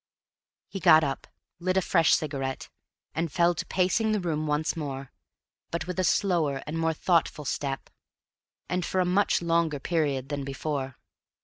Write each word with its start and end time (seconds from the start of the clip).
He 0.67 0.79
got 0.79 1.03
up, 1.03 1.27
lit 1.59 1.77
a 1.77 1.81
fresh 1.83 2.15
cigarette, 2.15 2.69
and 3.13 3.31
fell 3.31 3.53
to 3.53 3.63
pacing 3.67 4.13
the 4.13 4.19
room 4.19 4.47
once 4.47 4.75
more, 4.75 5.11
but 5.69 5.85
with 5.85 5.99
a 5.99 6.03
slower 6.03 6.63
and 6.65 6.75
more 6.79 6.95
thoughtful 6.95 7.45
step, 7.45 7.87
and 8.67 8.83
for 8.83 8.99
a 8.99 9.05
much 9.05 9.43
longer 9.43 9.79
period 9.79 10.29
than 10.29 10.43
before. 10.43 10.95